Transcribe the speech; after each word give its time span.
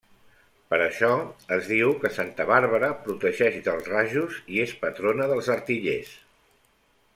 Per 0.69 0.77
això, 0.85 1.09
es 1.57 1.67
diu 1.73 1.93
que 2.05 2.11
santa 2.15 2.47
Bàrbara 2.53 2.89
protegeix 3.03 3.61
dels 3.69 3.91
rajos 3.93 4.41
i 4.57 4.65
és 4.67 4.75
patrona 4.87 5.29
dels 5.35 5.55
artillers. 5.59 6.15